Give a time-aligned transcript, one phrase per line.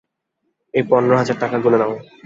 [0.73, 1.93] এই পনেরো হজোর টাকা গুনে নাও।